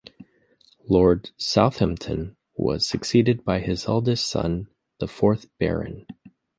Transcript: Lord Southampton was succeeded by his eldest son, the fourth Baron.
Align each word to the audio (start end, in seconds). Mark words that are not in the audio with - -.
Lord 0.89 1.29
Southampton 1.37 2.35
was 2.55 2.87
succeeded 2.87 3.45
by 3.45 3.59
his 3.59 3.87
eldest 3.87 4.27
son, 4.27 4.67
the 4.97 5.07
fourth 5.07 5.45
Baron. 5.59 6.07